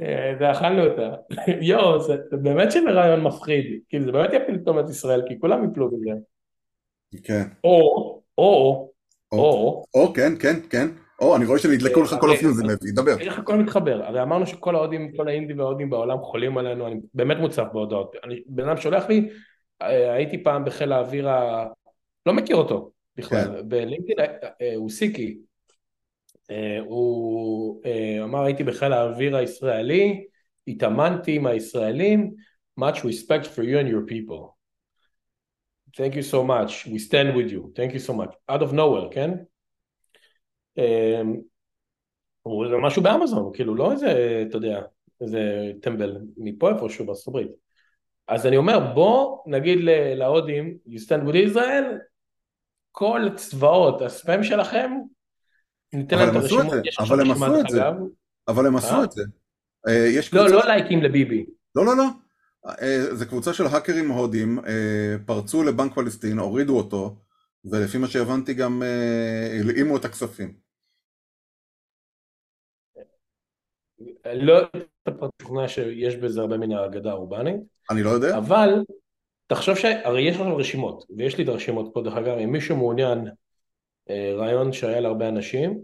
[0.00, 1.14] אה, ואכלנו אותה.
[1.70, 3.80] יואו, זה באמת שזה רעיון מפחיד.
[3.88, 6.10] כאילו, זה באמת יפיל פתאום את ישראל, כי כולם יפלו בזה.
[7.24, 7.42] כן.
[7.64, 8.90] או, או,
[9.32, 10.88] או, או, כן, כן, כן.
[11.20, 13.18] או, אני רואה שנדלקו לך כל אה, הפיוזים, לוי, דבר.
[13.20, 14.02] איך הכל מתחבר?
[14.04, 18.16] הרי אמרנו שכל ההודים, כל האינדים וההודים בעולם חולים עלינו, אני באמת מוצף בהודעות.
[18.46, 19.28] בן אדם שולח לי,
[19.82, 21.66] אה, הייתי פעם בחיל האוויר ה...
[22.26, 25.38] לא מכיר אותו בכלל, בלינקדאין אה, אה, הוא סיקי.
[26.50, 30.26] אה, הוא אה, אמר הייתי בחיל האוויר הישראלי,
[30.68, 32.34] התאמנתי עם הישראלים,
[32.80, 34.56] much respect for you and your people.
[35.96, 38.34] Thank you so much, we stand with you, thank you so much.
[38.48, 39.30] out of nowhere, כן?
[40.78, 41.22] אה,
[42.42, 44.80] הוא זה משהו באמזון, כאילו לא איזה, אתה יודע,
[45.20, 47.50] איזה טמבל מפה איפשהו בארצות הברית.
[48.28, 49.78] אז אני אומר, בוא נגיד
[50.16, 51.84] להודים, you stand with Israel,
[52.92, 54.90] כל צבאות הספאם שלכם,
[55.92, 57.68] ניתן אבל להם את הם עשו את הרשימות, זה, יש אבל עכשיו הם עשו את
[57.68, 57.88] זה.
[57.88, 57.94] אגב.
[58.48, 59.04] אבל הם עשו אה?
[59.04, 59.22] את זה.
[59.88, 60.48] אה, יש לא.
[60.48, 61.46] לא לייקים לביבי.
[61.74, 62.04] לא, לא, לא.
[62.66, 67.16] אה, זו קבוצה של האקרים הודים, אה, פרצו לבנק פלסטין, הורידו אותו,
[67.64, 70.54] ולפי מה שהבנתי גם אה, הלאימו את הכספים.
[74.34, 74.68] לא
[75.42, 77.56] משוכנע שיש בזה הרבה מן האגדה האורבנית,
[77.90, 78.38] אני לא יודע.
[78.38, 78.84] אבל
[79.46, 79.84] תחשוב ש...
[79.84, 83.32] הרי יש לנו רשימות, ויש לי את הרשימות פה דרך אגב, אם מישהו מעוניין, אה,
[84.36, 85.82] רעיון שהיה להרבה אנשים,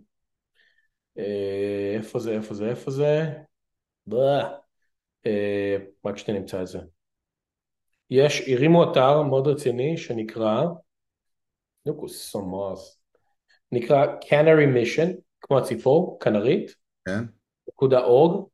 [1.19, 3.33] אה, איפה זה, איפה זה, איפה זה.
[5.27, 6.79] אה, רק שנייה נמצא את זה.
[8.11, 10.63] יש, הרימו אתר מאוד רציני שנקרא,
[11.87, 13.01] נוקוס סומוס,
[13.73, 15.09] נקרא Canary Mission,
[15.41, 17.25] כמו הציפור, כנרית, כן.
[17.69, 18.47] נקודה אורג,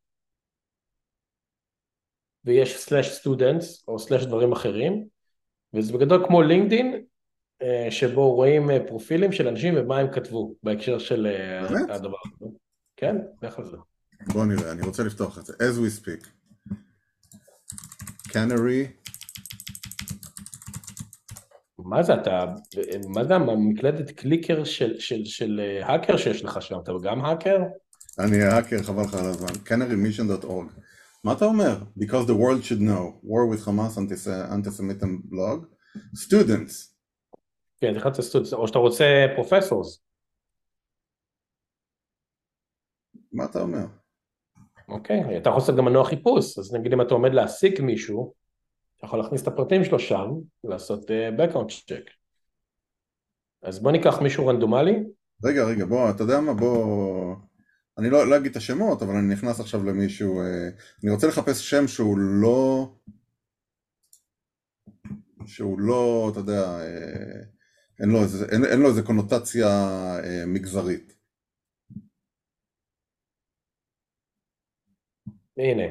[2.44, 5.06] ויש סלאש סטודנטס או סלאש דברים אחרים,
[5.74, 6.98] וזה בגדול כמו לינקדין, אה,
[7.90, 11.90] שבו רואים אה, פרופילים של אנשים ומה הם כתבו בהקשר של אה, באמת?
[11.90, 12.50] הדבר הזה.
[12.96, 13.76] כן, לך על זה.
[14.32, 15.52] בוא נראה, אני רוצה לפתוח את זה.
[15.52, 16.26] as we speak.
[18.28, 19.08] Canary,
[21.78, 22.44] מה זה אתה,
[23.08, 27.58] מה זה המקלדת קליקר של, של, של אה, האקר שיש לך שם, אתה גם האקר?
[28.18, 29.48] אני האקר, חבל לך על הזמן.
[29.48, 30.80] canarymission.org.
[31.24, 31.78] מה אתה אומר?
[31.98, 33.20] Because the world should know.
[33.24, 35.66] War with Hamas anti-Semitism blog.
[36.14, 36.91] Students.
[37.82, 40.02] כן, תחילת הסטודנט, או שאתה רוצה professors,
[43.32, 43.86] מה אתה אומר?
[44.88, 48.34] אוקיי, אתה יכול לעשות גם מנוע חיפוש, אז נגיד אם אתה עומד להעסיק מישהו,
[48.96, 50.30] אתה יכול להכניס את הפרטים שלו שם,
[50.64, 52.10] ולעשות אה, background check.
[53.62, 55.04] אז בוא ניקח מישהו רנדומלי,
[55.44, 57.34] רגע, רגע, בוא, אתה יודע מה, בוא...
[57.98, 60.40] אני לא, לא אגיד את השמות, אבל אני נכנס עכשיו למישהו...
[60.40, 60.68] אה,
[61.04, 62.92] אני רוצה לחפש שם שהוא לא...
[65.46, 67.61] שהוא לא, אתה יודע, אה,
[68.02, 69.66] אין לו איזה, אין, אין לו איזה קונוטציה
[70.24, 71.18] אה, מגזרית.
[75.56, 75.82] הנה,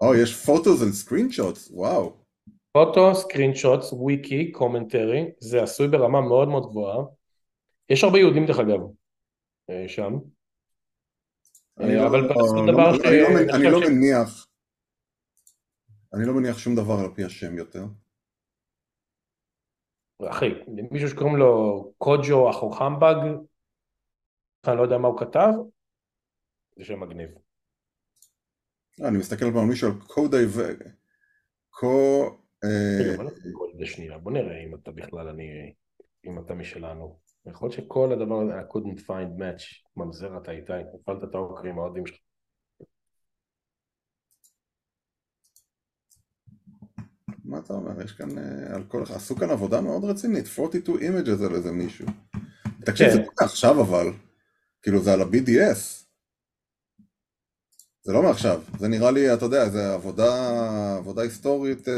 [0.00, 2.24] או, יש photos and screenshots, וואו.
[2.72, 7.04] photo, screenshots, wiki, commentary, זה עשוי ברמה מאוד מאוד גבוהה.
[7.90, 8.80] יש הרבה יהודים דרך אגב,
[9.70, 10.12] אה, שם.
[11.80, 14.46] אני אה, אבל בסופו של דבר אני ש- לא אני לא מניח,
[16.14, 17.84] אני לא מניח שום דבר על פי השם יותר.
[20.22, 20.50] אחי,
[20.90, 23.14] מישהו שקוראים לו קוג'ו אחוחמבג,
[24.66, 25.50] אני לא יודע מה הוא כתב,
[26.76, 27.30] זה שם מגניב.
[29.02, 30.62] אה, אני מסתכל פעם על מישהו על קודאי ו...
[31.70, 32.24] קו...
[32.64, 35.74] אה, שנייה, בוא נראה אם אתה בכלל, אני,
[36.26, 37.18] אם אתה משלנו.
[37.46, 41.78] יכול להיות שכל הדבר הזה, I couldn't find match, ממזר אתה איתי, הפעלת את האוקרים
[41.78, 42.18] האוהדים שלך.
[47.54, 48.02] מה אתה אומר?
[48.02, 49.02] יש כאן, אה, על כל...
[49.02, 52.06] עשו כאן עבודה מאוד רצינית, 42 images על איזה מישהו.
[52.84, 53.12] תקשיב, כן.
[53.12, 54.06] זה לא עכשיו אבל,
[54.82, 56.04] כאילו זה על ה-BDS.
[58.02, 60.32] זה לא מעכשיו, זה נראה לי, אתה יודע, זה עבודה,
[60.96, 61.88] עבודה היסטורית.
[61.88, 61.94] אה,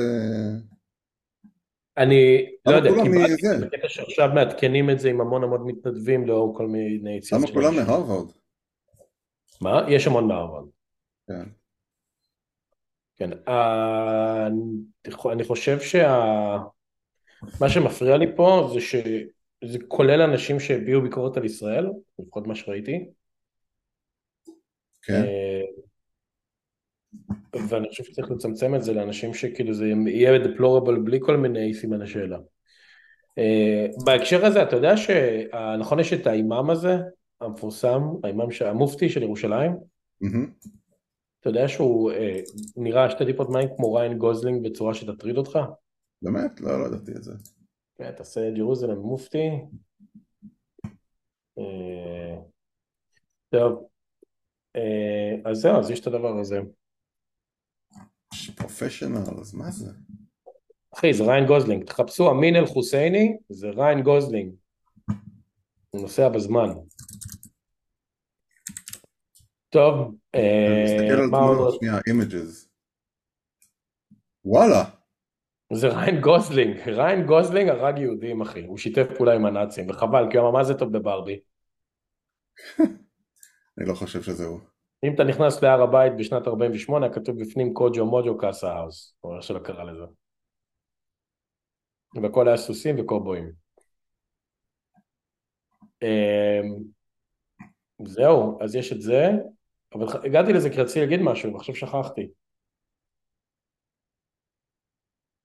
[1.96, 3.66] אני לא יודע, קיבלתי?
[3.66, 7.74] בקטע שעכשיו מעדכנים את זה עם המון המון מתנדבים לאור כל מיני יציאות למה כולם.
[7.76, 8.30] מהרווארד?
[9.60, 9.86] מה?
[9.88, 10.68] יש המון מהרווארד.
[11.26, 11.48] כן.
[13.16, 13.30] כן.
[13.48, 14.46] אה,
[15.32, 16.58] אני חושב שה...
[17.60, 21.86] מה שמפריע לי פה זה שזה כולל אנשים שהביעו ביקורת על ישראל,
[22.18, 23.06] לפחות מה שראיתי.
[25.02, 25.22] כן.
[25.24, 25.62] אה,
[27.68, 32.06] ואני חושב שצריך לצמצם את זה לאנשים שכאילו זה יהיה deplorable בלי כל מיני סימני
[32.06, 32.38] שאלה.
[33.38, 36.96] אה, בהקשר הזה אתה יודע שנכון יש את האימאם הזה
[37.40, 39.72] המפורסם, האימאם המופתי של ירושלים,
[40.20, 40.50] מהמם.
[41.46, 42.40] אתה יודע שהוא אה,
[42.76, 45.58] נראה שתי טיפות מים כמו ריין גוזלינג בצורה שתטריד אותך?
[46.22, 46.60] באמת?
[46.60, 47.32] לא, לא ידעתי את זה.
[47.94, 49.50] כן, תעשה Jerusalem mufti.
[51.58, 52.36] אה,
[53.48, 53.86] טוב,
[54.76, 56.60] אה, אז זהו, אז יש את הדבר הזה.
[58.56, 59.92] professional, אז מה זה?
[60.94, 61.84] אחי, זה ריין גוזלינג.
[61.84, 64.54] תחפשו אמין אל חוסייני, זה ריין גוזלינג.
[65.90, 66.68] הוא נוסע בזמן.
[69.70, 71.28] טוב, אה, מסתכל על?
[71.28, 72.68] תמונות, שנייה, images.
[74.44, 74.84] וואלה,
[75.72, 76.88] זה ריין גוזלינג.
[76.88, 78.64] ריין גוזלינג הרג יהודים, אחי.
[78.66, 81.40] הוא שיתף פעולה עם הנאצים, וחבל, כי הוא אמר, מה זה טוב בברבי?
[83.78, 84.60] אני לא חושב שזה הוא.
[85.04, 89.42] אם אתה נכנס להר הבית בשנת 48, כתוב בפנים קוג'ו מוג'ו קאסה האוס, או איך
[89.42, 90.04] שלא קרא לזה.
[92.22, 93.52] והכל היה סוסים וקובויים.
[96.02, 96.74] אמ,
[98.04, 99.30] זהו, אז יש את זה,
[99.98, 102.28] אבל הגעתי לזה כי רציתי להגיד משהו, ועכשיו שכחתי.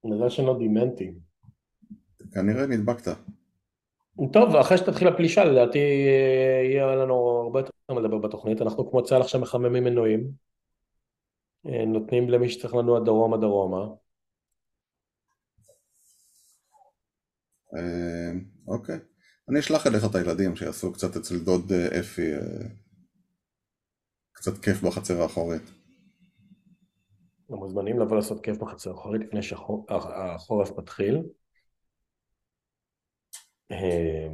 [0.04, 1.12] מזל שלא דימנתי.
[2.34, 3.08] כנראה נדבקת.
[4.34, 8.62] טוב, אחרי שתתחיל הפלישה, לדעתי אה, יהיה לנו הרבה יותר לדבר בתוכנית.
[8.62, 10.32] אנחנו כמו צה"ל עכשיו מחממים מנועים.
[11.68, 13.86] אה, נותנים למי שצריך לנוע דרומה דרומה.
[17.76, 18.32] אה,
[18.68, 19.00] אוקיי.
[19.50, 22.32] אני אשלח אליך את הילדים שיעשו קצת אצל דוד אפי.
[24.42, 25.62] קצת כיף בחצר האחורית.
[27.50, 31.24] הם מוזמנים לבוא לעשות כיף בחצר האחורית לפני שהחורף מתחיל.
[33.72, 34.28] אה,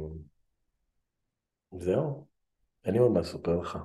[1.78, 2.26] זהו,
[2.84, 3.78] אין לי עוד מה לספר לך.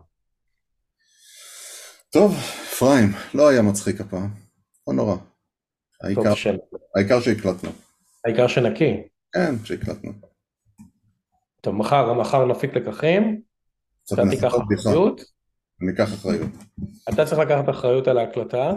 [2.09, 2.31] טוב,
[2.63, 4.29] אפרים, לא היה מצחיק הפעם.
[4.87, 5.15] לא נורא.
[6.03, 6.57] העיקר, של...
[6.95, 7.69] העיקר שהקלטנו.
[8.25, 9.07] העיקר שנקי.
[9.33, 10.11] כן, שהקלטנו.
[11.61, 13.41] טוב, מחר, מחר נפיק לקחים,
[14.03, 14.89] קצת נסחוב בדיחה.
[15.81, 16.49] אני אקח אחריות.
[17.13, 18.73] אתה צריך לקחת אחריות על ההקלטה,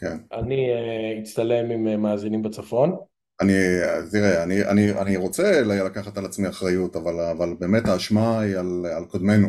[0.00, 0.16] כן.
[0.32, 2.96] אני אה, אצטלם עם אה, מאזינים בצפון.
[3.40, 3.52] אני,
[3.98, 8.56] אז תראה, אני, אני, אני רוצה לקחת על עצמי אחריות, אבל, אבל באמת האשמה היא
[8.56, 9.48] על, על קודמנו.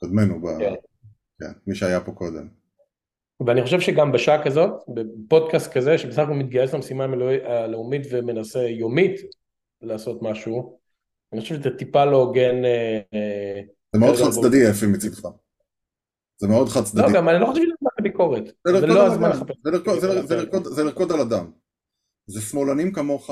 [0.00, 0.74] קודמנו, ב, כן.
[1.40, 2.48] כן, מי שהיה פה קודם.
[3.46, 7.04] ואני חושב שגם בשעה כזאת, בפודקאסט כזה, שבסך הכל מתגייס למשימה
[7.44, 9.20] הלאומית ומנסה יומית
[9.82, 10.78] לעשות משהו,
[11.32, 12.64] אני חושב שזה טיפה לא הוגן.
[12.64, 13.60] אה, אה,
[13.92, 15.20] זה מאוד חד צדדי אפי מצידך.
[16.40, 17.02] זה מאוד חד צדדי.
[17.02, 18.44] לא, גם אני לא חושב שזה זמן לביקורת.
[20.74, 21.50] זה לרקוד לא על אדם.
[22.26, 23.30] זה שמאלנים כמוך,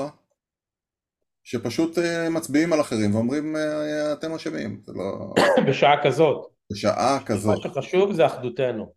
[1.43, 4.81] שפשוט אה, מצביעים על אחרים ואומרים אה, אתם אשמים.
[4.85, 5.33] זה לא...
[5.69, 6.51] בשעה כזאת.
[6.71, 8.93] בשעה מה כזאת, שחשוב זה אחדותנו.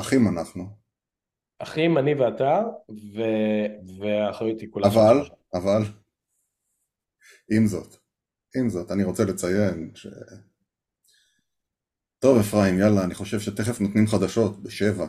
[0.00, 0.64] אחים אנחנו.
[1.58, 2.62] אחים, אני ואתה.
[4.00, 5.28] והאחריות היא כולה אבל.
[5.54, 5.82] אבל,
[7.56, 7.96] עם זאת,
[8.56, 10.06] עם זאת, אני רוצה לציין ש...
[12.18, 15.06] טוב אפרים, יאללה, אני חושב שתכף נותנים חדשות, בשבע.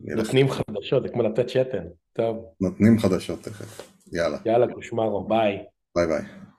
[0.00, 1.84] נותנים חדשות, זה כמו לתת שתן.
[2.12, 3.92] טוב, נותנים חדשות תכף.
[4.12, 5.58] יאללה, יאללה, קושמרו, ביי.
[5.96, 6.49] ביי ביי.